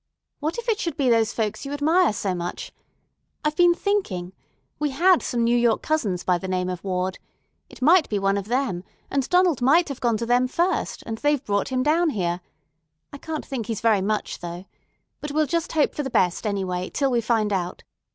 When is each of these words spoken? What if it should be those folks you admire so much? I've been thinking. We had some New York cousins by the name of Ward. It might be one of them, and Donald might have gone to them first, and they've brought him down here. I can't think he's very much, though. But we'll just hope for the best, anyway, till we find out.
What 0.39 0.57
if 0.57 0.67
it 0.67 0.79
should 0.79 0.97
be 0.97 1.11
those 1.11 1.31
folks 1.31 1.63
you 1.63 1.71
admire 1.73 2.11
so 2.11 2.33
much? 2.33 2.71
I've 3.45 3.55
been 3.55 3.75
thinking. 3.75 4.33
We 4.79 4.89
had 4.89 5.21
some 5.21 5.43
New 5.43 5.55
York 5.55 5.83
cousins 5.83 6.23
by 6.23 6.39
the 6.39 6.47
name 6.47 6.69
of 6.69 6.83
Ward. 6.83 7.19
It 7.69 7.83
might 7.83 8.09
be 8.09 8.17
one 8.17 8.35
of 8.35 8.47
them, 8.47 8.83
and 9.11 9.29
Donald 9.29 9.61
might 9.61 9.89
have 9.89 10.01
gone 10.01 10.17
to 10.17 10.25
them 10.25 10.47
first, 10.47 11.03
and 11.05 11.19
they've 11.19 11.45
brought 11.45 11.69
him 11.69 11.83
down 11.83 12.09
here. 12.09 12.41
I 13.13 13.19
can't 13.19 13.45
think 13.45 13.67
he's 13.67 13.79
very 13.81 14.01
much, 14.01 14.39
though. 14.39 14.65
But 15.19 15.33
we'll 15.33 15.45
just 15.45 15.73
hope 15.73 15.93
for 15.93 16.01
the 16.01 16.09
best, 16.09 16.47
anyway, 16.47 16.89
till 16.89 17.11
we 17.11 17.21
find 17.21 17.53
out. 17.53 17.83